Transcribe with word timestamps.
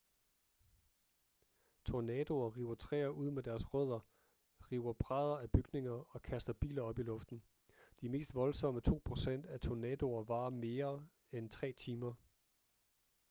tornadoer 1.85 2.49
river 2.57 2.75
træer 2.75 3.07
ud 3.07 3.31
med 3.31 3.43
deres 3.43 3.73
rødder 3.73 3.99
river 4.71 4.93
brædder 4.93 5.37
af 5.37 5.51
bygninger 5.51 6.03
og 6.15 6.21
kaster 6.21 6.53
biler 6.53 6.81
op 6.81 6.99
i 6.99 7.03
luften 7.03 7.43
de 8.01 8.09
mest 8.09 8.35
voldsomme 8.35 8.81
to 8.81 9.01
procent 9.05 9.45
af 9.45 9.59
tornadoer 9.59 10.23
varer 10.23 10.49
mere 10.49 11.07
end 11.31 11.49
tre 11.49 11.71
timer 11.71 12.13